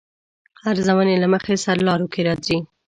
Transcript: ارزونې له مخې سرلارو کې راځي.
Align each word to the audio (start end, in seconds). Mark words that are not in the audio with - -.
ارزونې 0.69 1.15
له 1.23 1.27
مخې 1.33 1.53
سرلارو 1.65 2.11
کې 2.13 2.21
راځي. 2.27 2.57